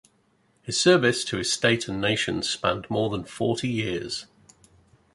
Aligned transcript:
His 0.63 0.79
service 0.79 1.23
to 1.25 1.37
his 1.37 1.53
state 1.53 1.87
and 1.87 2.01
nation 2.01 2.41
spanned 2.41 2.89
more 2.89 3.11
than 3.11 3.23
forty 3.23 3.67
years. 3.67 4.25